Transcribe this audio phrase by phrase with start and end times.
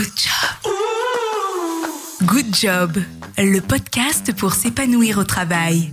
[0.00, 0.72] Good job.
[2.24, 2.92] Good job,
[3.36, 5.92] le podcast pour s'épanouir au travail.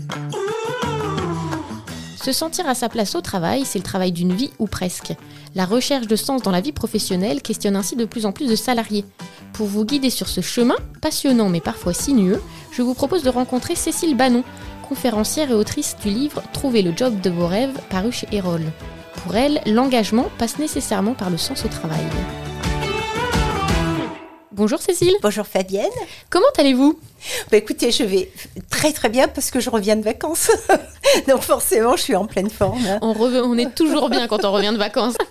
[2.16, 5.12] Se sentir à sa place au travail, c'est le travail d'une vie ou presque.
[5.56, 8.56] La recherche de sens dans la vie professionnelle questionne ainsi de plus en plus de
[8.56, 9.04] salariés.
[9.52, 13.76] Pour vous guider sur ce chemin, passionnant mais parfois sinueux, je vous propose de rencontrer
[13.76, 14.46] Cécile Bannon,
[14.88, 18.64] conférencière et autrice du livre Trouver le job de vos rêves paru chez Erol.
[19.18, 22.06] Pour elle, l'engagement passe nécessairement par le sens au travail.
[24.58, 25.14] Bonjour Cécile.
[25.22, 25.86] Bonjour Fabienne.
[26.32, 27.00] Comment allez-vous?
[27.52, 28.32] Bah Écoutez, je vais
[28.72, 30.50] très très bien parce que je reviens de vacances.
[31.28, 32.82] Donc forcément, je suis en pleine forme.
[33.04, 35.16] On, on est toujours bien quand on revient de vacances.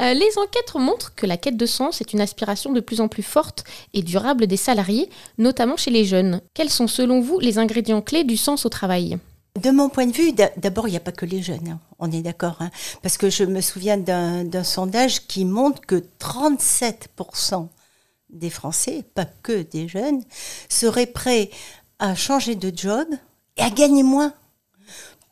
[0.00, 3.08] Euh, les enquêtes montrent que la quête de sens est une aspiration de plus en
[3.08, 6.40] plus forte et durable des salariés, notamment chez les jeunes.
[6.54, 9.18] Quels sont selon vous les ingrédients clés du sens au travail?
[9.60, 11.80] De mon point de vue, d'abord, il n'y a pas que les jeunes, hein.
[11.98, 12.56] on est d'accord.
[12.60, 12.70] Hein.
[13.02, 17.68] parce que je me souviens d'un sondage qui montre que 37%
[18.32, 20.22] des Français, pas que des jeunes,
[20.68, 21.50] seraient prêts
[21.98, 23.06] à changer de job
[23.56, 24.32] et à gagner moins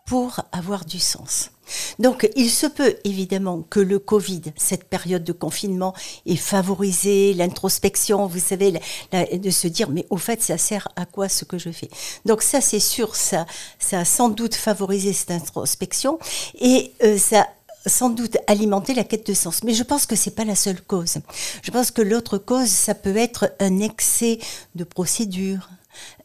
[0.07, 1.51] pour avoir du sens.
[1.99, 8.27] Donc, il se peut évidemment que le Covid, cette période de confinement, ait favorisé l'introspection,
[8.27, 8.73] vous savez,
[9.13, 11.91] de se dire, mais au fait, ça sert à quoi ce que je fais?
[12.25, 13.45] Donc ça, c'est sûr, ça,
[13.79, 16.19] ça a sans doute favorisé cette introspection
[16.59, 17.47] et euh, ça
[17.89, 19.65] sans doute alimenter la quête de sens.
[19.65, 21.19] Mais je pense que c'est pas la seule cause.
[21.63, 24.39] Je pense que l'autre cause, ça peut être un excès
[24.75, 25.69] de procédure,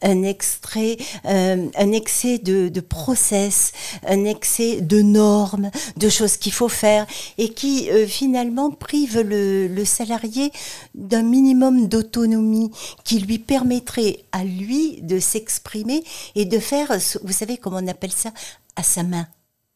[0.02, 3.72] un extrait, euh, un excès de, de, process,
[4.06, 7.06] un excès de normes, de choses qu'il faut faire
[7.38, 10.52] et qui euh, finalement prive le, le salarié
[10.94, 12.70] d'un minimum d'autonomie
[13.04, 16.04] qui lui permettrait à lui de s'exprimer
[16.34, 18.30] et de faire, vous savez comment on appelle ça,
[18.76, 19.26] à sa main.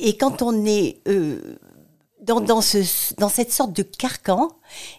[0.00, 1.40] Et quand on est euh,
[2.20, 4.48] dans, dans, ce, dans cette sorte de carcan,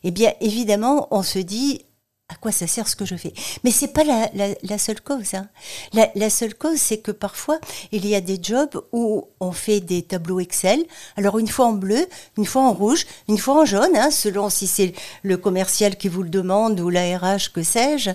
[0.04, 1.86] eh bien, évidemment, on se dit
[2.30, 4.30] à quoi ça sert ce que je fais Mais c'est pas la,
[4.62, 5.34] la, seule cause.
[5.34, 5.48] Hein.
[5.94, 7.60] La, seule cause, c'est que parfois,
[7.92, 10.86] il y a des jobs où on fait des tableaux Excel.
[11.18, 12.08] Alors, une fois en bleu,
[12.38, 16.08] une fois en rouge, une fois en jaune, hein, selon si c'est le commercial qui
[16.08, 18.12] vous le demande ou la RH, que sais-je.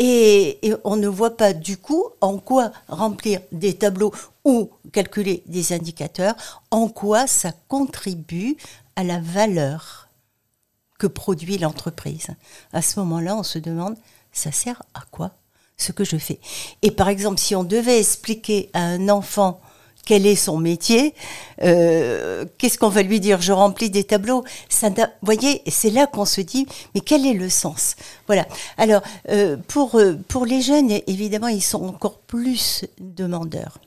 [0.00, 4.12] Et on ne voit pas du coup en quoi remplir des tableaux
[4.44, 6.34] ou calculer des indicateurs,
[6.72, 8.56] en quoi ça contribue
[8.96, 10.01] à la valeur
[11.06, 12.28] produit l'entreprise.
[12.72, 13.96] À ce moment-là, on se demande,
[14.32, 15.32] ça sert à quoi
[15.76, 16.38] ce que je fais?
[16.82, 19.60] Et par exemple, si on devait expliquer à un enfant
[20.04, 21.14] quel est son métier,
[21.62, 23.40] euh, qu'est-ce qu'on va lui dire?
[23.40, 24.44] Je remplis des tableaux.
[24.68, 27.94] Ça, vous voyez, c'est là qu'on se dit, mais quel est le sens?
[28.26, 28.46] Voilà.
[28.78, 33.78] Alors, euh, pour, euh, pour les jeunes, évidemment, ils sont encore plus demandeurs.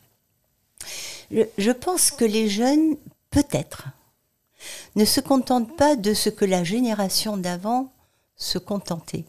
[1.32, 2.96] Je pense que les jeunes,
[3.32, 3.88] peut-être,
[4.96, 7.92] ne se contentent pas de ce que la génération d'avant
[8.36, 9.26] se contentait.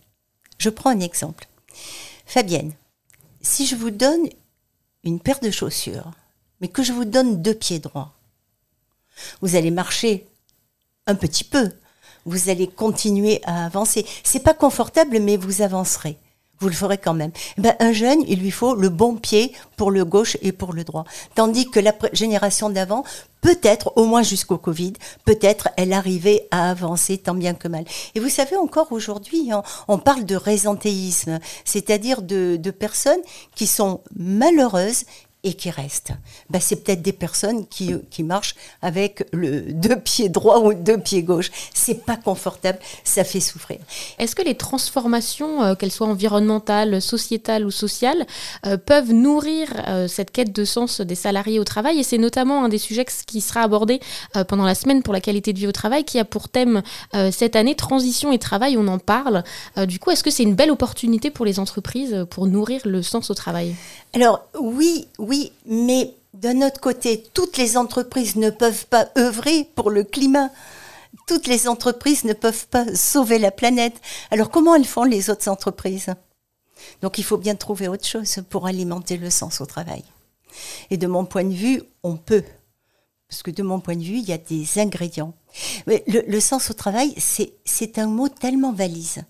[0.58, 1.48] Je prends un exemple.
[2.24, 2.72] Fabienne,
[3.40, 4.28] si je vous donne
[5.04, 6.10] une paire de chaussures,
[6.60, 8.14] mais que je vous donne deux pieds droits,
[9.40, 10.26] vous allez marcher
[11.06, 11.70] un petit peu,
[12.24, 14.04] vous allez continuer à avancer.
[14.24, 16.18] C'est pas confortable, mais vous avancerez
[16.60, 17.32] vous le ferez quand même.
[17.58, 20.72] Eh ben, un jeune, il lui faut le bon pied pour le gauche et pour
[20.72, 21.04] le droit.
[21.34, 23.04] Tandis que la génération d'avant,
[23.40, 24.94] peut-être, au moins jusqu'au Covid,
[25.24, 27.84] peut-être elle arrivait à avancer tant bien que mal.
[28.14, 33.20] Et vous savez, encore aujourd'hui, hein, on parle de résentéisme, c'est-à-dire de, de personnes
[33.54, 35.04] qui sont malheureuses
[35.46, 36.12] et qui restent.
[36.50, 40.98] Ben, c'est peut-être des personnes qui, qui marchent avec le deux pieds droits ou deux
[40.98, 41.52] pieds gauches.
[41.72, 43.78] C'est pas confortable, ça fait souffrir.
[44.18, 48.26] Est-ce que les transformations, euh, qu'elles soient environnementales, sociétales ou sociales,
[48.66, 52.00] euh, peuvent nourrir euh, cette quête de sens des salariés au travail?
[52.00, 54.00] Et c'est notamment un des sujets qui sera abordé
[54.48, 56.82] pendant la semaine pour la qualité de vie au travail, qui a pour thème
[57.30, 58.76] cette année transition et travail.
[58.76, 59.44] On en parle.
[59.86, 63.30] du coup, est-ce que c'est une belle opportunité pour les entreprises pour nourrir le sens
[63.30, 63.76] au travail?
[64.16, 69.90] Alors oui, oui mais d'un autre côté, toutes les entreprises ne peuvent pas œuvrer pour
[69.90, 70.48] le climat.
[71.26, 74.00] Toutes les entreprises ne peuvent pas sauver la planète.
[74.30, 76.14] Alors comment elles font les autres entreprises?
[77.02, 80.02] Donc il faut bien trouver autre chose pour alimenter le sens au travail.
[80.88, 82.44] Et de mon point de vue, on peut.
[83.28, 85.34] Parce que de mon point de vue, il y a des ingrédients.
[85.86, 89.24] Mais le, le sens au travail, c'est un mot tellement valise,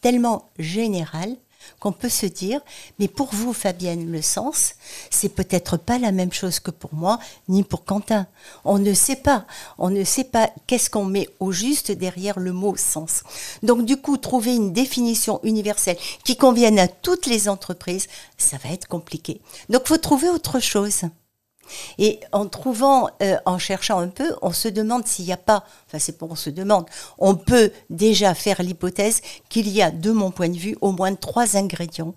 [0.00, 1.36] tellement général,
[1.80, 2.60] qu'on peut se dire,
[2.98, 4.74] mais pour vous, Fabienne, le sens,
[5.10, 7.18] c'est peut-être pas la même chose que pour moi,
[7.48, 8.26] ni pour Quentin.
[8.64, 9.46] On ne sait pas.
[9.78, 13.22] On ne sait pas qu'est-ce qu'on met au juste derrière le mot sens.
[13.62, 18.70] Donc, du coup, trouver une définition universelle qui convienne à toutes les entreprises, ça va
[18.70, 19.40] être compliqué.
[19.68, 21.02] Donc, faut trouver autre chose.
[21.98, 25.64] Et en trouvant, euh, en cherchant un peu, on se demande s'il n'y a pas,
[25.86, 26.86] enfin c'est pas on se demande,
[27.18, 31.14] on peut déjà faire l'hypothèse qu'il y a, de mon point de vue, au moins
[31.14, 32.14] trois ingrédients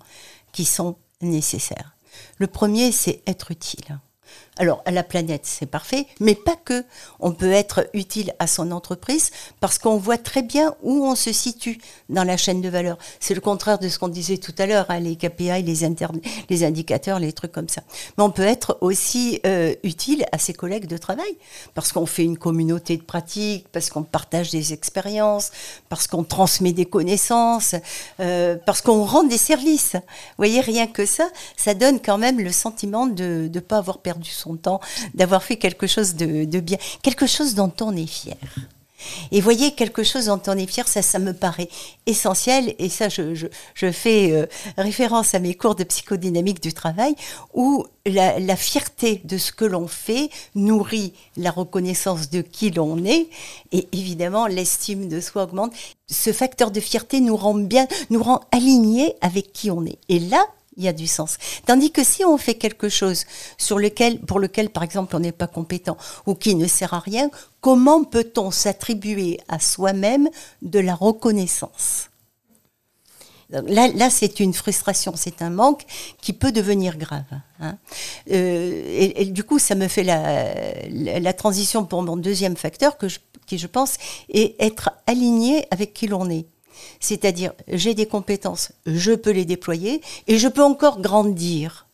[0.51, 1.95] qui sont nécessaires.
[2.37, 3.99] Le premier, c'est être utile.
[4.57, 6.85] Alors, à la planète, c'est parfait, mais pas que.
[7.19, 11.33] On peut être utile à son entreprise parce qu'on voit très bien où on se
[11.33, 12.97] situe dans la chaîne de valeur.
[13.19, 15.89] C'est le contraire de ce qu'on disait tout à l'heure, hein, les KPI, les,
[16.49, 17.81] les indicateurs, les trucs comme ça.
[18.17, 21.37] Mais on peut être aussi euh, utile à ses collègues de travail
[21.73, 25.51] parce qu'on fait une communauté de pratiques, parce qu'on partage des expériences,
[25.89, 27.75] parce qu'on transmet des connaissances,
[28.21, 29.95] euh, parce qu'on rend des services.
[29.95, 33.97] Vous voyez, rien que ça, ça donne quand même le sentiment de ne pas avoir
[33.97, 34.79] perdu son temps,
[35.15, 38.37] d'avoir fait quelque chose de, bien, quelque chose dont on est fier.
[39.31, 41.69] Et voyez, quelque chose dont on est fier, ça, ça me paraît
[42.05, 42.75] essentiel.
[42.79, 44.45] Et ça, je, je, fais euh,
[44.77, 47.15] référence à mes cours de psychodynamique du travail,
[47.53, 53.03] où la, la fierté de ce que l'on fait nourrit la reconnaissance de qui l'on
[53.03, 53.27] est.
[53.71, 55.73] Et évidemment, l'estime de soi augmente.
[56.07, 59.97] Ce facteur de fierté nous rend bien, nous rend alignés avec qui on est.
[60.09, 60.45] Et là,
[60.77, 61.37] il y a du sens.
[61.65, 63.25] Tandis que si on fait quelque chose
[63.67, 67.29] pour lequel, par exemple, on n'est pas compétent ou qui ne sert à rien,
[67.61, 70.29] comment peut-on s'attribuer à soi-même
[70.61, 72.09] de la reconnaissance?
[73.49, 75.83] Là, c'est une frustration, c'est un manque
[76.19, 77.23] qui peut devenir grave.
[77.59, 77.77] Hein.
[78.31, 82.97] Euh, et, du coup, ça me fait la, transition pour mon deuxième facteur,
[83.45, 83.97] qui je pense
[84.29, 86.47] est être aligné avec qui l'on est.
[86.99, 91.87] C'est-à-dire, j'ai des compétences, je peux les déployer et je peux encore grandir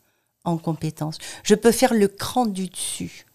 [0.44, 1.18] en compétences.
[1.44, 3.26] Je peux faire le cran du dessus.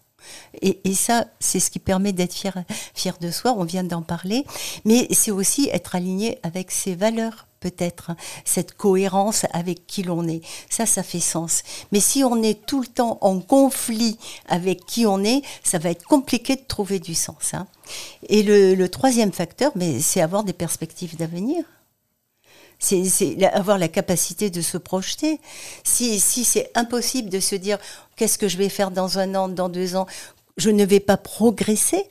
[0.61, 2.63] Et, ça, c'est ce qui permet d'être fier,
[2.93, 4.45] fier de soi, on vient d'en parler,
[4.83, 8.11] mais c'est aussi être aligné avec ses valeurs peut-être,
[8.45, 10.41] cette cohérence avec qui l'on est.
[10.69, 11.63] Ça, ça fait sens.
[11.91, 14.17] Mais si on est tout le temps en conflit
[14.47, 17.53] avec qui on est, ça va être compliqué de trouver du sens.
[17.53, 17.67] Hein.
[18.29, 19.71] Et le, troisième facteur,
[20.01, 21.63] c'est avoir des perspectives d'avenir.
[22.79, 25.39] C'est avoir la capacité de se projeter.
[25.83, 27.79] Si, si c'est impossible de se dire
[28.15, 30.05] qu'est-ce que je vais faire dans un an, dans deux ans,
[30.57, 32.05] je ne vais pas progresser,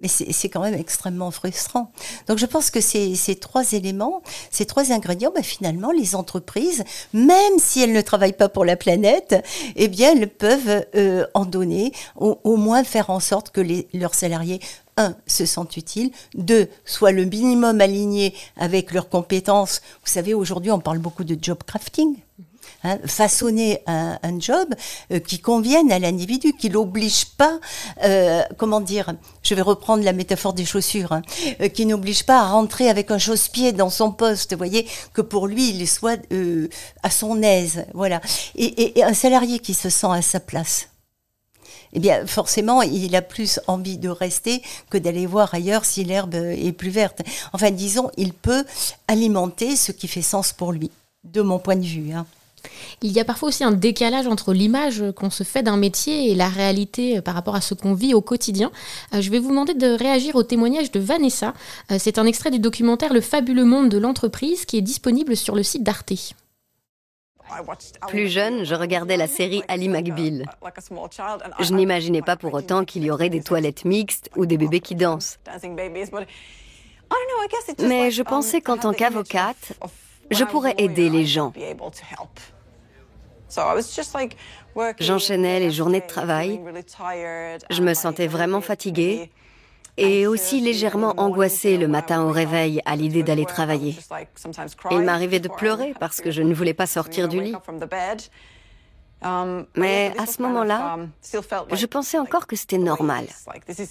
[0.00, 1.92] mais c'est quand même extrêmement frustrant.
[2.26, 6.84] Donc je pense que ces, ces trois éléments, ces trois ingrédients, ben finalement, les entreprises,
[7.12, 9.44] même si elles ne travaillent pas pour la planète,
[9.76, 13.88] eh bien, elles peuvent euh, en donner, au, au, moins faire en sorte que les,
[13.92, 14.60] leurs salariés
[14.96, 19.80] un, se sentent utiles, deux, soient le minimum alignés avec leurs compétences.
[20.04, 22.16] Vous savez, aujourd'hui, on parle beaucoup de job crafting.
[22.82, 24.74] Hein, façonner un, job
[25.12, 27.60] euh, qui convienne à l'individu, qui l'oblige pas,
[28.04, 29.12] euh, comment dire,
[29.42, 31.20] je vais reprendre la métaphore des chaussures, hein,
[31.60, 35.46] euh, qui n'oblige pas à rentrer avec un chausse-pied dans son poste, voyez, que pour
[35.46, 36.20] lui il soit
[37.02, 38.22] à son aise, voilà.
[38.56, 40.88] Et, un salarié qui se sent à sa place.
[41.92, 46.34] Eh bien, forcément, il a plus envie de rester que d'aller voir ailleurs si l'herbe
[46.34, 47.20] est plus verte.
[47.52, 48.64] Enfin, disons, il peut
[49.06, 50.90] alimenter ce qui fait sens pour lui,
[51.24, 52.12] de mon point de vue.
[52.12, 52.26] Hein.
[53.02, 56.34] Il y a parfois aussi un décalage entre l'image qu'on se fait d'un métier et
[56.34, 58.70] la réalité euh, par rapport à ce qu'on vit au quotidien.
[59.14, 61.54] Euh, je vais vous demander de réagir au témoignage de Vanessa.
[61.90, 65.54] Euh, c'est un extrait du documentaire Le fabuleux monde de l'entreprise qui est disponible sur
[65.54, 66.12] le site d'Arte.
[68.08, 70.44] Plus jeune, je regardais la série Ali McBeal.
[71.58, 74.94] Je n'imaginais pas pour autant qu'il y aurait des toilettes mixtes ou des bébés qui
[74.94, 75.38] dansent.
[77.80, 79.72] Mais je pensais qu'en tant qu'avocate,
[80.30, 81.52] je pourrais aider les gens.
[84.98, 86.60] J'enchaînais les journées de travail.
[87.70, 89.30] Je me sentais vraiment fatiguée
[89.96, 93.96] et aussi légèrement angoissée le matin au réveil à l'idée d'aller travailler.
[94.90, 97.54] Il m'arrivait de pleurer parce que je ne voulais pas sortir du lit.
[99.76, 100.98] Mais à ce moment-là,
[101.72, 103.26] je pensais encore que c'était normal,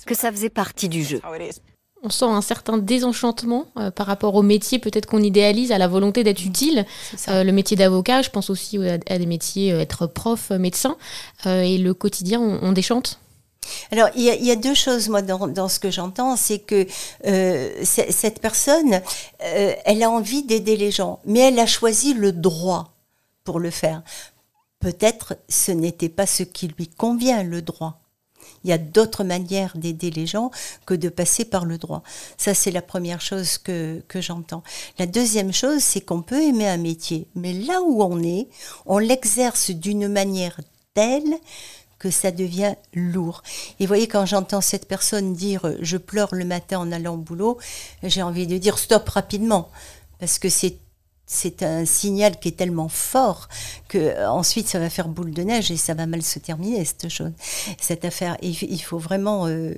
[0.05, 1.21] que ça faisait partie du jeu
[2.03, 5.87] on sent un certain désenchantement euh, par rapport au métier peut-être qu'on idéalise, à la
[5.87, 6.85] volonté d'être utile.
[7.27, 10.97] Euh, le métier d'avocat, je pense aussi à, des métiers, euh, être prof, médecin,
[11.45, 13.19] et le quotidien, on, déchante.
[13.91, 16.87] Alors, il y, a, deux choses, moi, dans, ce que j'entends, c'est que
[17.83, 19.01] cette personne,
[19.39, 22.93] elle a envie d'aider les gens, mais elle a choisi le droit
[23.43, 24.01] pour le faire.
[24.79, 27.99] Peut-être ce n'était pas ce qui lui convient, le droit.
[28.63, 30.51] Il y a d'autres manières d'aider les gens
[30.85, 32.03] que de passer par le droit.
[32.37, 34.63] Ça, c'est la première chose que, que j'entends.
[34.97, 38.47] La deuxième chose, c'est qu'on peut aimer un métier, mais là où on est,
[38.85, 40.59] on l'exerce d'une manière
[40.93, 41.35] telle
[41.99, 43.43] que ça devient lourd.
[43.79, 47.57] Et voyez, quand j'entends cette personne dire je pleure le matin en allant au boulot,
[48.03, 49.69] j'ai envie de dire stop rapidement,
[50.19, 50.77] parce que c'est
[51.31, 53.49] c'est un signal qui est tellement fort
[53.87, 57.07] que ensuite ça va faire boule de neige et ça va mal se terminer cette
[57.07, 57.31] chose,
[57.79, 58.35] cette affaire.
[58.41, 59.75] il faut vraiment, euh,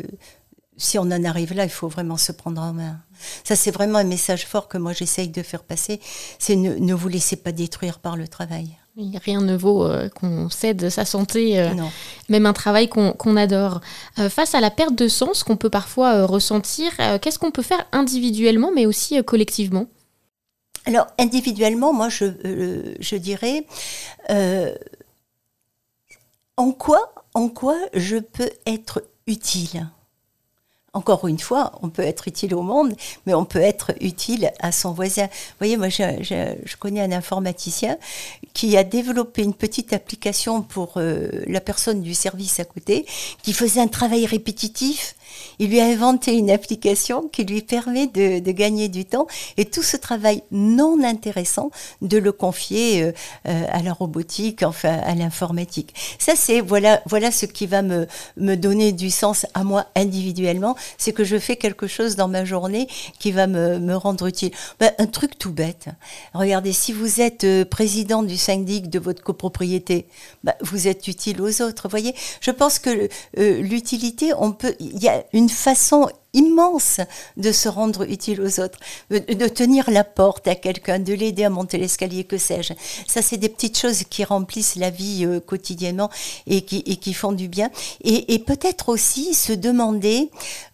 [0.77, 3.01] si on en arrive là, il faut vraiment se prendre en main.
[3.43, 5.99] Ça, c'est vraiment un message fort que moi j'essaye de faire passer.
[6.39, 8.77] C'est ne, vous laissez pas détruire par le travail.
[8.95, 11.69] Rien ne vaut euh, qu'on cède sa santé, euh,
[12.29, 13.81] même un travail qu'on adore.
[14.29, 16.91] face à la perte de sens qu'on peut parfois ressentir,
[17.21, 19.87] qu'est-ce qu'on peut faire individuellement, mais aussi collectivement?
[20.85, 23.65] Alors, individuellement, moi, je, euh, dirais,
[24.29, 24.73] euh,
[26.57, 29.87] en, quoi, en quoi je peux être utile?
[30.93, 32.93] Encore une fois, on peut être utile au monde,
[33.25, 35.27] mais on peut être utile à son voisin.
[35.27, 37.97] Vous voyez, moi, je, je, connais un informaticien
[38.53, 43.05] qui a développé une petite application pour euh, la personne du service à côté,
[43.41, 45.15] qui faisait un travail répétitif
[45.59, 49.83] il lui a inventé une application qui lui permet de, gagner du temps et tout
[49.83, 51.71] ce travail non intéressant
[52.01, 53.11] de le confier euh,
[53.47, 55.93] euh, à la robotique, enfin à l'informatique.
[56.19, 58.07] Ça, c'est voilà, voilà ce qui va me,
[58.37, 62.45] me donner du sens à moi individuellement, c'est que je fais quelque chose dans ma
[62.45, 62.87] journée
[63.19, 64.51] qui va me, me rendre utile.
[64.79, 65.87] Ben, un truc tout bête.
[66.33, 70.07] Regardez, si vous êtes euh, président du syndic de votre copropriété,
[70.43, 71.87] ben, vous êtes utile aux autres.
[71.87, 74.75] Voyez, je pense que l'utilité, on peut,
[75.33, 76.99] une façon immense
[77.37, 81.49] de se rendre utile aux autres, de tenir la porte à quelqu'un, de l'aider à
[81.49, 82.73] monter l'escalier, que sais-je.
[83.07, 86.09] Ça, c'est des petites choses qui remplissent la vie euh, quotidiennement
[86.47, 87.69] et qui, qui, font du bien.
[88.03, 90.29] Et, peut-être aussi se demander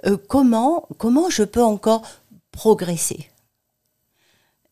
[0.05, 2.03] euh, comment, comment je peux encore
[2.51, 3.29] progresser.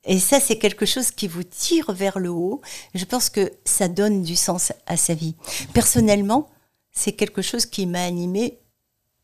[0.06, 2.62] Et ça, c'est quelque chose qui vous tire vers le haut.
[2.94, 5.36] Je pense que ça donne du sens à sa vie.
[5.74, 6.50] Personnellement,
[6.92, 8.60] c'est quelque chose qui m'a animé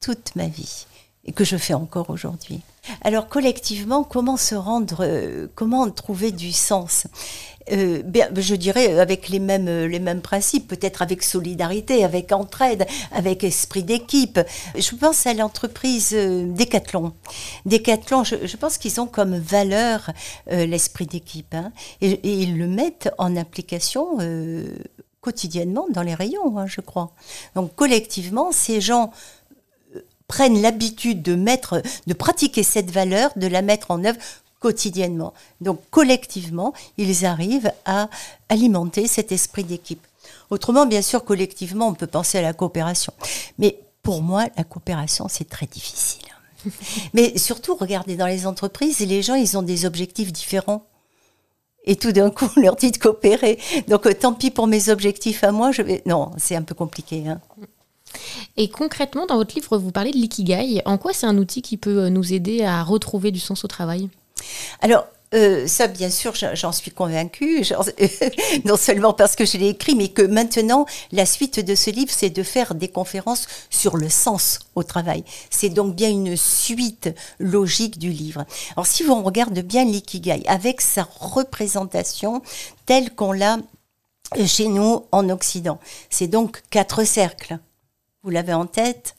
[0.02, 0.86] toute ma vie
[1.26, 2.62] et que je fais encore aujourd'hui.
[3.02, 7.06] Alors collectivement, comment se rendre, euh, comment trouver du sens?
[7.72, 8.02] Euh,
[8.38, 13.84] je dirais avec les mêmes, les mêmes principes, peut-être avec solidarité, avec entraide, avec esprit
[13.84, 14.40] d'équipe.
[14.76, 17.14] Je pense à l'entreprise euh, Decathlon.
[17.68, 20.10] Decathlon, je, pense qu'ils ont comme valeur
[20.50, 24.18] l'esprit d'équipe hein, et, ils le mettent en application
[25.22, 27.12] quotidiennement dans les rayons, hein, je crois.
[27.56, 29.12] Donc collectivement, ces gens
[30.32, 34.18] prennent l'habitude de mettre, de pratiquer cette valeur, de la mettre en œuvre
[34.62, 35.34] quotidiennement.
[35.60, 38.10] Donc collectivement, ils arrivent à
[38.48, 40.08] alimenter cet esprit d'équipe.
[40.50, 43.12] Autrement, bien sûr, collectivement, on peut penser à la coopération.
[43.60, 46.30] Mais pour moi, la coopération, c'est très difficile.
[47.14, 50.86] Mais surtout, regardez, dans les entreprises, les gens, ils ont des objectifs différents.
[51.84, 53.60] Et tout d'un coup, on leur dit de coopérer.
[53.90, 56.02] Donc, tant pis pour mes objectifs à moi, je vais...
[56.06, 57.28] Non, c'est un peu compliqué.
[57.28, 57.42] Hein.
[58.58, 60.82] Et concrètement, dans votre livre, vous parlez de l'ikigai.
[60.86, 63.68] En quoi c'est un outil qui peut euh, nous aider à retrouver du sens au
[63.68, 64.10] travail?
[64.82, 67.64] Alors, euh, ça, bien sûr, j'en suis convaincue,
[68.66, 72.12] non seulement parce que je l'ai écrit, mais que maintenant, la suite de ce livre,
[72.12, 75.24] c'est de faire des conférences sur le sens au travail.
[75.50, 78.46] C'est donc bien une suite logique du livre.
[78.76, 82.42] Alors, si on regarde bien l'ikigai, avec sa représentation
[82.86, 83.58] telle qu'on l'a
[84.46, 87.58] chez nous en Occident, c'est donc quatre cercles
[88.24, 89.16] vous l'avez en tête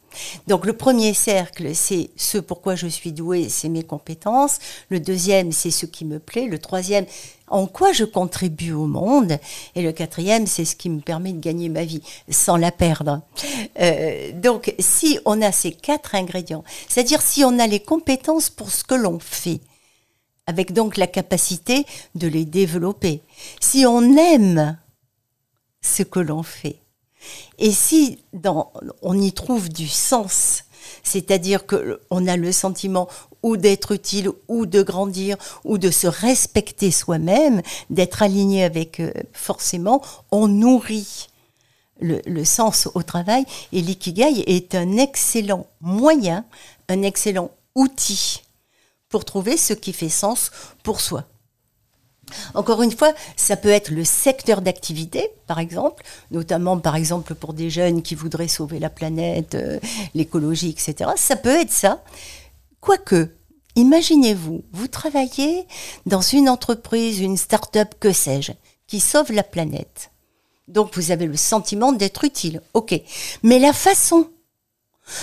[0.47, 4.59] donc le premier cercle, c'est ce pourquoi je suis doué, c'est mes compétences.
[4.89, 6.47] Le deuxième, c'est ce qui me plaît.
[6.47, 7.07] Le troisième,
[7.49, 9.39] en quoi je contribue au monde.
[9.75, 13.23] Et le quatrième, c'est ce qui me permet de gagner ma vie sans la perdre.
[13.81, 18.71] Euh, donc si on a ces quatre ingrédients, c'est-à-dire si on a les compétences pour
[18.71, 19.61] ce que l'on fait,
[20.47, 23.23] avec donc la capacité de les développer,
[23.61, 24.77] si on aime
[25.81, 26.82] ce que l'on fait,
[27.59, 28.19] et si
[29.03, 30.65] on y trouve du sens,
[31.03, 33.09] c'est-à-dire qu'on a le sentiment
[33.43, 39.13] ou d'être utile, ou de grandir, ou de se respecter soi-même, d'être aligné avec euh,
[39.33, 40.01] forcément,
[40.31, 41.29] on nourrit
[42.01, 43.45] le, sens au travail.
[43.73, 46.45] Et l'ikigai est un excellent moyen,
[46.89, 48.43] un excellent outil
[49.09, 50.51] pour trouver ce qui fait sens
[50.83, 51.25] pour soi.
[52.55, 57.53] Encore une fois, ça peut être le secteur d'activité, par exemple, notamment par exemple pour
[57.53, 59.79] des jeunes qui voudraient sauver la planète, euh,
[60.15, 61.11] l'écologie, etc.
[61.17, 62.03] Ça peut être ça.
[62.81, 63.35] Quoique,
[63.77, 65.67] imaginez-vous, vous travaillez
[66.07, 68.53] dans une entreprise, une start-up, que sais-je,
[68.87, 70.11] qui sauve la planète.
[70.69, 73.01] Donc vous avez le sentiment d'être utile, ok.
[73.43, 74.29] Mais la façon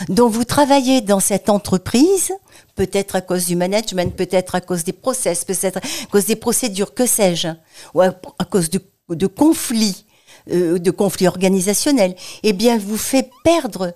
[0.08, 2.32] dont vous travaillez dans cette entreprise,
[2.76, 6.94] peut-être à cause du management, peut-être à cause des process, peut-être à cause des procédures,
[6.94, 7.50] que sais-je,
[7.94, 8.12] ou à,
[8.50, 10.06] cause de, conflits,
[10.52, 13.94] euh, de conflits organisationnels, eh bien, vous fait perdre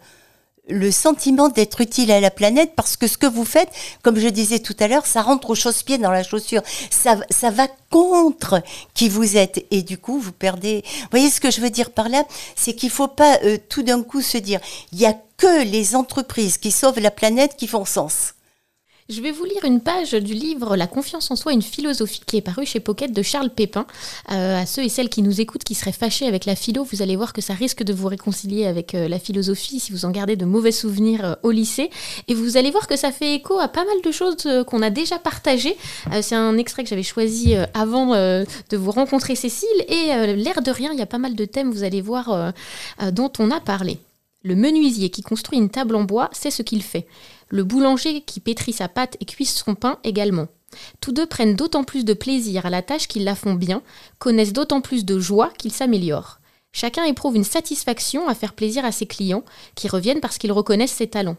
[0.69, 3.69] le sentiment d'être utile à la planète parce que ce que vous faites,
[4.01, 6.61] comme je disais tout à l'heure, ça rentre au chausse-pied dans la chaussure.
[6.89, 8.61] Ça, ça va contre
[8.93, 10.83] qui vous êtes et du coup vous perdez.
[10.85, 12.23] Vous voyez ce que je veux dire par là?
[12.55, 14.61] C'est qu'il faut pas euh, tout d'un coup se dire
[14.93, 18.33] il y a que les entreprises qui sauvent la planète qui font sens.
[19.09, 22.37] Je vais vous lire une page du livre La confiance en soi, une philosophie qui
[22.37, 23.85] est paru chez Pocket de Charles Pépin.
[24.31, 27.01] Euh, à ceux et celles qui nous écoutent qui seraient fâchés avec la philo, vous
[27.01, 30.11] allez voir que ça risque de vous réconcilier avec euh, la philosophie si vous en
[30.11, 31.89] gardez de mauvais souvenirs euh, au lycée.
[32.29, 34.89] Et vous allez voir que ça fait écho à pas mal de choses qu'on a
[34.89, 35.75] déjà partagées.
[36.21, 39.67] C'est un extrait que j'avais choisi avant de vous rencontrer Cécile.
[39.89, 42.53] Et l'air de rien, il y a pas mal de thèmes, vous allez voir,
[43.11, 43.99] dont on a parlé.
[44.43, 47.07] Le menuisier qui construit une table en bois sait ce qu'il fait.
[47.53, 50.47] Le boulanger qui pétrit sa pâte et cuise son pain également.
[51.01, 53.83] Tous deux prennent d'autant plus de plaisir à la tâche qu'ils la font bien,
[54.17, 56.39] connaissent d'autant plus de joie qu'ils s'améliorent.
[56.71, 59.43] Chacun éprouve une satisfaction à faire plaisir à ses clients,
[59.75, 61.37] qui reviennent parce qu'ils reconnaissent ses talents.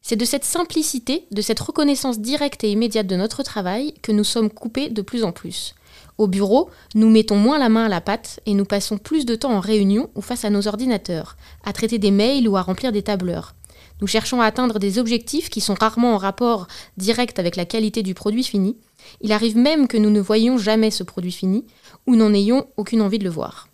[0.00, 4.24] C'est de cette simplicité, de cette reconnaissance directe et immédiate de notre travail que nous
[4.24, 5.74] sommes coupés de plus en plus.
[6.16, 9.34] Au bureau, nous mettons moins la main à la pâte et nous passons plus de
[9.34, 12.90] temps en réunion ou face à nos ordinateurs, à traiter des mails ou à remplir
[12.90, 13.54] des tableurs.
[14.02, 16.66] Nous cherchons à atteindre des objectifs qui sont rarement en rapport
[16.96, 18.76] direct avec la qualité du produit fini.
[19.20, 21.64] Il arrive même que nous ne voyions jamais ce produit fini
[22.08, 23.68] ou n'en ayons aucune envie de le voir.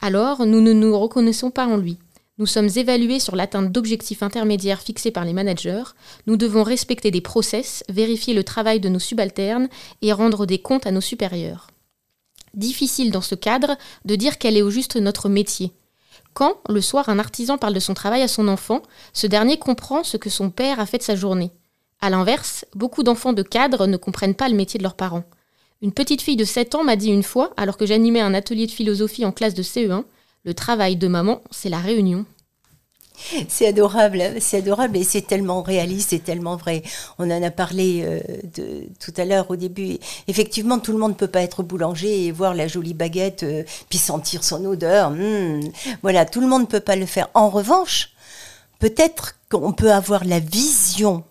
[0.00, 1.98] Alors, nous ne nous reconnaissons pas en lui.
[2.38, 5.84] Nous sommes évalués sur l'atteinte d'objectifs intermédiaires fixés par les managers.
[6.26, 9.68] Nous devons respecter des process, vérifier le travail de nos subalternes
[10.00, 11.66] et rendre des comptes à nos supérieurs.
[12.54, 15.72] Difficile dans ce cadre de dire quel est au juste notre métier.
[16.38, 20.04] Quand, le soir, un artisan parle de son travail à son enfant, ce dernier comprend
[20.04, 21.50] ce que son père a fait de sa journée.
[22.00, 25.24] A l'inverse, beaucoup d'enfants de cadres ne comprennent pas le métier de leurs parents.
[25.82, 28.68] Une petite fille de 7 ans m'a dit une fois, alors que j'animais un atelier
[28.68, 30.04] de philosophie en classe de CE1,
[30.44, 32.24] Le travail de maman, c'est la réunion.
[33.48, 36.82] C'est adorable, c'est adorable et c'est tellement réaliste et tellement vrai.
[37.18, 38.20] On en a parlé euh,
[39.00, 39.98] tout à l'heure au début.
[40.28, 43.64] Effectivement, tout le monde ne peut pas être boulanger et voir la jolie baguette euh,
[43.88, 45.10] puis sentir son odeur.
[45.10, 45.60] Hmm.
[46.02, 47.28] Voilà, tout le monde ne peut pas le faire.
[47.34, 48.10] En revanche,
[48.78, 51.24] peut-être qu'on peut avoir la vision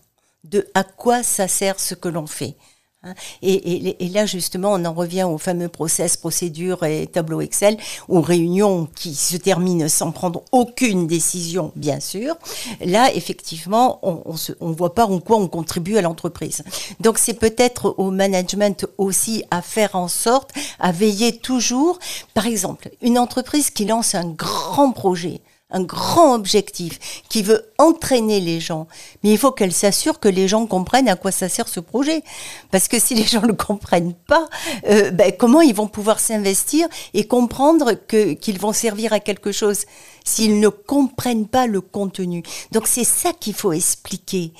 [0.43, 2.55] de à quoi ça sert ce que l'on fait.
[3.03, 3.13] Hein.
[3.43, 8.87] Et, là, justement, on en revient au fameux process, procédure et tableau Excel, ou réunion
[8.95, 12.35] qui se termine sans prendre aucune décision, bien sûr.
[12.83, 14.33] Là, effectivement, on
[14.67, 16.63] ne voit pas en quoi on contribue à l'entreprise.
[16.99, 21.99] Donc, c'est peut-être au management aussi à faire en sorte, à veiller toujours.
[22.33, 28.39] Par exemple, une entreprise qui lance un grand projet, un grand objectif, qui veut entraîner
[28.39, 28.87] les gens.
[29.23, 32.23] Mais il faut qu'elle s'assure que les gens comprennent à quoi ça sert ce projet.
[32.71, 34.47] Parce que si les gens ne comprennent pas,
[34.89, 39.51] euh, ben, comment ils vont pouvoir s'investir et comprendre que, qu'ils vont servir à quelque
[39.51, 39.85] chose
[40.23, 42.43] s'ils ne comprennent pas le contenu?
[42.71, 44.53] Donc c'est ça qu'il faut expliquer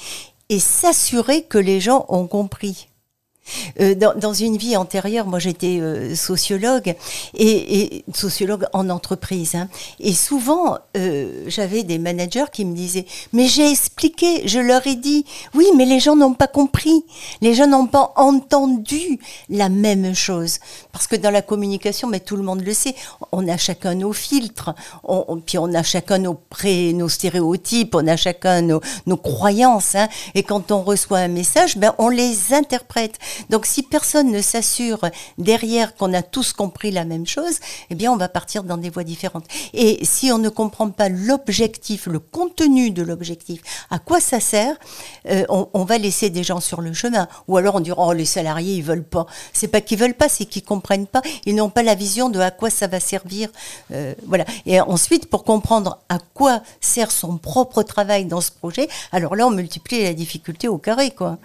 [0.49, 2.89] et s'assurer que les gens ont compris.
[3.79, 6.95] Euh, dans, une vie antérieure, moi j'étais euh, sociologue
[7.33, 9.55] et, sociologue en entreprise.
[9.55, 9.67] Hein,
[9.99, 14.95] et souvent, euh, j'avais des managers qui me disaient "Mais j'ai expliqué, je leur ai
[14.95, 17.03] dit, oui, mais les gens n'ont pas compris,
[17.41, 20.59] les gens n'ont pas entendu la même chose."
[20.91, 22.95] Parce que dans la communication, mais tout le monde le sait,
[23.31, 28.07] on a chacun nos filtres, on, puis on a chacun nos pré, nos stéréotypes, on
[28.07, 29.95] a chacun nos, nos croyances.
[29.95, 33.17] Hein, et quand on reçoit un message, ben on les interprète.
[33.49, 34.99] Donc si personne ne s'assure
[35.37, 38.89] derrière qu'on a tous compris la même chose, eh bien on va partir dans des
[38.89, 39.45] voies différentes.
[39.73, 44.75] Et si on ne comprend pas l'objectif, le contenu de l'objectif, à quoi ça sert,
[45.29, 47.27] euh, on, va laisser des gens sur le chemin.
[47.47, 49.25] Ou alors on dira oh les salariés ils veulent pas.
[49.53, 51.21] C'est pas qu'ils veulent pas, c'est qu'ils comprennent pas.
[51.45, 53.49] Ils n'ont pas la vision de à quoi ça va servir.
[53.91, 54.45] Euh, voilà.
[54.65, 59.47] Et ensuite pour comprendre à quoi sert son propre travail dans ce projet, alors là
[59.47, 61.37] on multiplie la difficulté au carré quoi.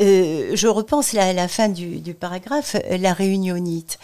[0.00, 3.98] Euh, je repense à la fin du, paragraphe, euh, la réunionite.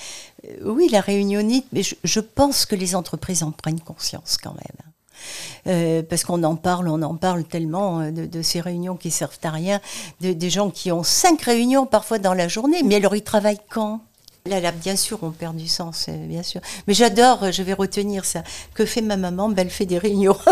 [0.47, 6.05] Euh, oui, la réunionite, mais je, pense que les entreprises en prennent conscience quand même.
[6.09, 9.81] parce qu'on en parle, on en parle tellement de, ces réunions qui servent à rien,
[10.21, 14.01] des gens qui ont cinq réunions parfois dans la journée, mais alors ils travaillent quand?
[14.47, 16.61] Là, là, bien sûr, on perd du sens, bien sûr.
[16.87, 18.43] Mais j'adore, je vais retenir ça.
[18.75, 20.37] Que fait ma maman ben, Elle fait des réunions.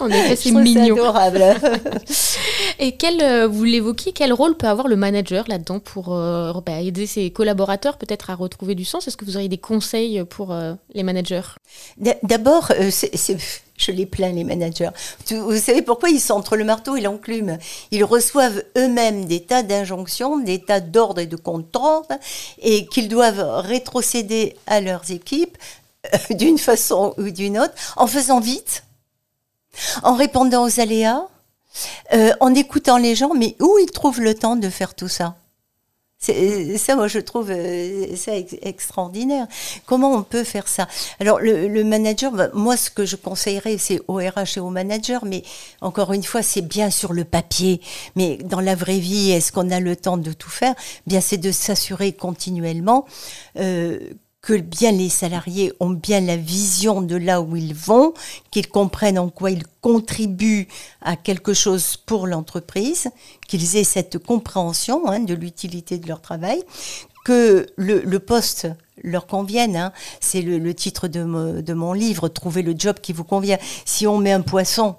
[0.00, 0.94] En effet, c'est mignon.
[0.96, 1.44] adorable.
[2.78, 6.80] Et quel, euh, vous l'évoquiez, quel rôle peut avoir le manager là-dedans pour euh, bah,
[6.80, 9.06] aider ses collaborateurs peut-être à retrouver du sens?
[9.06, 11.42] Est-ce que vous auriez des conseils pour euh, les managers?
[12.22, 12.72] D'abord,
[13.82, 14.90] je les plains, les managers.
[15.30, 17.58] Vous savez pourquoi ils sont entre le marteau et l'enclume?
[17.90, 22.04] Ils reçoivent eux-mêmes des tas d'injonctions, des tas d'ordres et de contrôles,
[22.60, 25.56] et qu'ils doivent rétrocéder à leurs équipes
[26.30, 28.84] d'une façon ou d'une autre, en faisant vite
[30.02, 31.26] En répondant aux aléas,
[32.12, 35.36] euh, en écoutant les gens, mais où ils trouvent le temps de faire tout ça?
[36.22, 38.32] Ça, moi, je trouve euh, ça
[38.62, 39.46] extraordinaire.
[39.86, 40.86] Comment on peut faire ça?
[41.18, 45.24] Alors, le, manager, bah, moi, ce que je conseillerais, c'est au RH et au manager,
[45.24, 45.42] mais
[45.80, 47.80] encore une fois, c'est bien sur le papier.
[48.14, 50.74] Mais dans la vraie vie, est-ce qu'on a le temps de tout faire?
[51.06, 53.04] Bien, c'est de s'assurer continuellement
[53.58, 53.98] euh,
[54.42, 58.12] que bien les salariés ont bien la vision de là où ils vont,
[58.50, 60.66] qu'ils comprennent en quoi ils contribuent
[61.00, 63.08] à quelque chose pour l'entreprise,
[63.46, 66.60] qu'ils aient cette compréhension hein, de l'utilité de leur travail,
[67.24, 68.66] que le, poste
[69.04, 69.76] leur convienne.
[69.76, 69.92] Hein.
[70.20, 73.58] C'est le, titre de, de mon livre, Trouver le job qui vous convient.
[73.84, 74.96] Si on met un poisson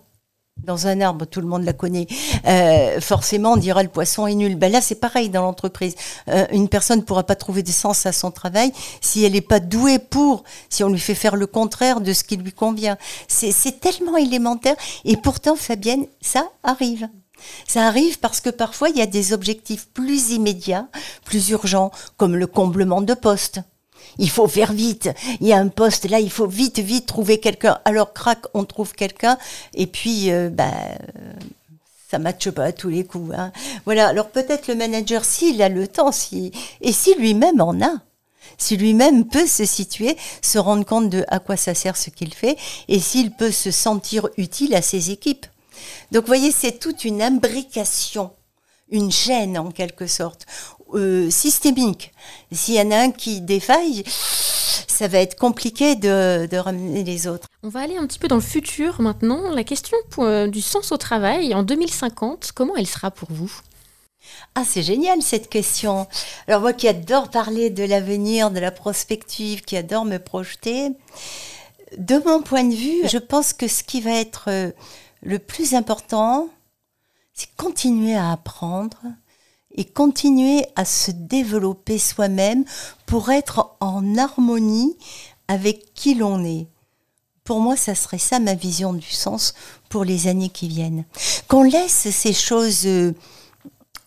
[0.63, 2.07] dans un arbre, tout le monde la connaît,
[2.47, 4.55] euh, forcément on dira le poisson est nul.
[4.55, 5.95] Ben là c'est pareil dans l'entreprise.
[6.29, 9.41] Euh, une personne ne pourra pas trouver de sens à son travail si elle n'est
[9.41, 12.97] pas douée pour, si on lui fait faire le contraire de ce qui lui convient.
[13.27, 17.09] C'est tellement élémentaire et pourtant Fabienne, ça arrive.
[17.67, 20.87] Ça arrive parce que parfois il y a des objectifs plus immédiats,
[21.25, 23.59] plus urgents, comme le comblement de poste
[24.17, 25.09] il faut faire vite.
[25.41, 27.79] Il y a un poste là, il faut vite, vite trouver quelqu'un.
[27.85, 29.37] Alors, crac, on trouve quelqu'un.
[29.73, 30.71] Et puis, euh, bah,
[32.09, 33.33] ça matche pas à tous les coups.
[33.35, 33.51] Hein.
[33.85, 34.07] Voilà.
[34.07, 38.01] Alors, peut-être le manager, s'il a le temps, si, et si lui-même en a,
[38.57, 42.33] si lui-même peut se situer, se rendre compte de à quoi ça sert ce qu'il
[42.33, 45.47] fait, et s'il peut se sentir utile à ses équipes.
[46.11, 48.31] Donc, vous voyez, c'est toute une imbrication
[48.93, 50.45] une chaîne en quelque sorte,
[50.93, 52.13] euh, systémique.
[52.51, 54.03] S'il y en a un qui défaille,
[54.93, 57.47] ça va être compliqué de, ramener les autres.
[57.63, 59.49] On va aller un petit peu dans le futur maintenant.
[59.49, 63.51] La question euh, du sens au travail en 2050, comment elle sera pour vous?
[64.55, 66.07] Ah, c'est génial cette question.
[66.47, 70.91] Alors moi qui adore parler de l'avenir, de la prospective, qui adore me projeter,
[71.97, 74.71] de mon point de vue, je pense que ce qui va être euh,
[75.21, 76.49] le plus important,
[77.33, 79.01] c'est continuer à apprendre
[79.75, 82.63] et continuer à se développer soi-même
[83.05, 84.97] pour être en harmonie
[85.47, 86.67] avec qui l'on est.
[87.43, 89.53] Pour moi, ça serait ça ma vision du sens
[89.89, 91.05] pour les années qui viennent.
[91.47, 93.13] Qu'on laisse ces choses euh,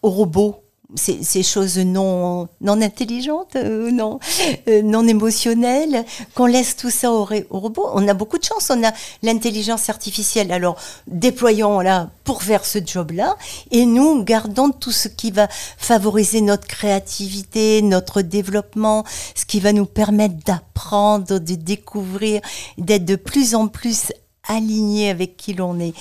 [0.02, 0.62] aux robots,
[0.94, 4.20] ces, choses non, non intelligentes, euh, non,
[4.68, 7.88] euh, non émotionnelles, qu'on laisse tout ça au, robot.
[7.92, 10.52] On a beaucoup de chance, on a l'intelligence artificielle.
[10.52, 13.36] Alors, déployons-la pour faire ce job-là,
[13.70, 19.72] et nous gardons tout ce qui va favoriser notre créativité, notre développement, ce qui va
[19.72, 22.40] nous permettre d'apprendre, de découvrir,
[22.78, 24.12] d'être de plus en plus
[24.48, 25.94] aligné avec qui l'on est.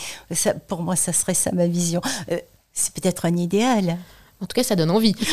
[0.68, 2.02] Pour moi, ça serait ça ma vision.
[2.32, 2.40] Euh,
[2.74, 3.98] c'est peut-être un idéal.
[4.42, 5.16] En tout cas, ça donne envie.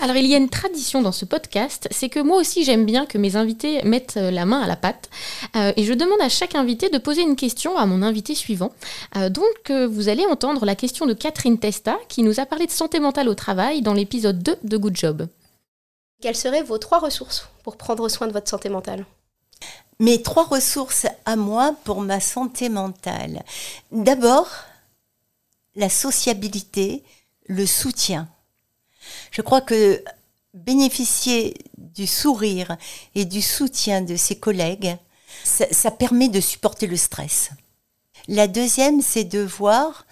[0.00, 3.06] Alors il y a une tradition dans ce podcast, c'est que moi aussi j'aime bien
[3.06, 5.08] que mes invités mettent euh, la main à la pâte
[5.56, 8.72] euh, et je demande à chaque invité de poser une question à mon invité suivant.
[9.16, 12.70] Euh, donc vous allez entendre la question de Catherine Testa qui nous a parlé de
[12.70, 15.26] santé mentale au travail dans l'épisode 2 de Good Job.
[16.20, 19.04] Quelles seraient vos trois ressources pour prendre soin de votre santé mentale?
[20.00, 23.42] Mes trois ressources à moi pour ma santé mentale.
[23.92, 24.48] D'abord,
[25.76, 27.02] la sociabilité,
[27.46, 28.28] le soutien.
[29.30, 30.02] Je crois que
[30.54, 32.76] bénéficier du sourire
[33.14, 34.96] et du soutien de ses collègues,
[35.42, 37.50] ça, permet de supporter le stress.
[38.28, 40.06] La deuxième, c'est de voir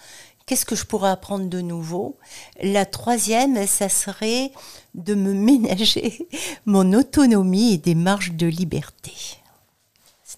[0.45, 2.17] qu'est-ce que je pourrais apprendre de nouveau.
[2.61, 4.51] La troisième, ça serait
[4.93, 6.27] de me ménager
[6.65, 9.13] mon autonomie et des marges de liberté.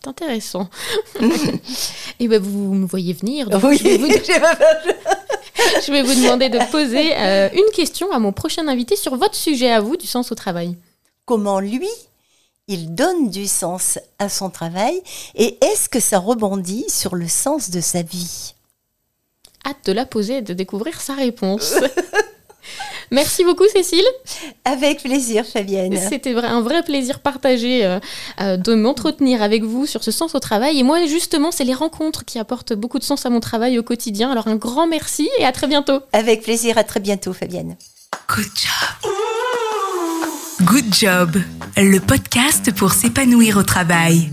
[0.05, 0.69] C'est intéressant.
[2.19, 3.49] et ben vous me voyez venir.
[3.63, 4.07] oui, je vais, vous...
[5.85, 9.33] je vais vous demander de poser euh, une question à mon prochain invité sur votre
[9.33, 10.77] sujet à vous du sens au travail.
[11.25, 11.89] Comment lui,
[12.67, 15.01] il donne du sens à son travail
[15.33, 18.53] et est-ce que ça rebondit sur le sens de sa vie?
[19.65, 21.73] Hâte de la poser et de découvrir sa réponse.
[23.11, 24.05] Merci beaucoup Cécile.
[24.63, 25.97] Avec plaisir Fabienne.
[26.09, 27.99] C'était un vrai plaisir partagé euh,
[28.41, 30.79] euh, de m'entretenir avec vous sur ce sens au travail.
[30.79, 33.83] Et moi justement, c'est les rencontres qui apportent beaucoup de sens à mon travail au
[33.83, 34.31] quotidien.
[34.31, 35.99] Alors un grand merci et à très bientôt.
[36.13, 37.75] Avec plaisir, à très bientôt Fabienne.
[38.27, 39.11] Good job.
[40.61, 41.37] Good job,
[41.75, 44.29] le podcast pour s'épanouir au travail.